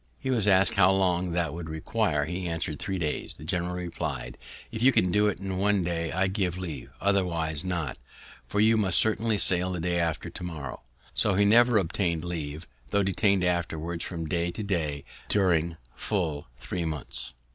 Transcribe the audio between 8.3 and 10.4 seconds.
for you must certainly sail the day after